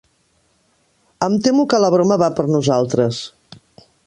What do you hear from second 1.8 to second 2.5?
la broma va per